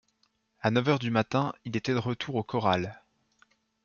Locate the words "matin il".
1.11-1.77